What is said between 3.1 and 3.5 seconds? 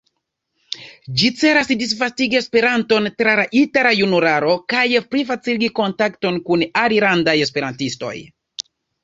tra la